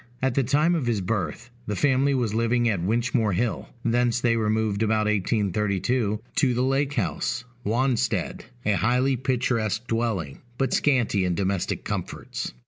At 0.19 0.33
the 0.33 0.43
time 0.43 0.73
of 0.73 0.87
his 0.87 0.99
birth, 0.99 1.51
the 1.67 1.75
family 1.75 2.15
was 2.15 2.33
living 2.33 2.67
at 2.67 2.81
Winchmore 2.81 3.33
Hill: 3.35 3.69
thence 3.85 4.19
they 4.19 4.35
removed 4.35 4.81
about 4.81 5.05
1832, 5.05 6.21
to 6.37 6.53
the 6.55 6.63
Lake 6.63 6.93
House, 6.93 7.43
Wanstead, 7.63 8.45
a 8.65 8.73
highly 8.77 9.15
picturesque 9.15 9.85
dwelling, 9.85 10.39
but 10.57 10.73
scanty 10.73 11.23
in 11.23 11.35
domestic 11.35 11.83
comforts. 11.83 12.51